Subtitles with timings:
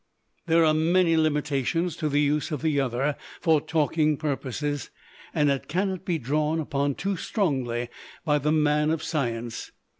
[0.47, 4.89] There are many limitations to the use of the other for talking purposes,
[5.31, 7.87] and it cannot be drawn upon too strongly
[8.25, 9.71] by the man of science.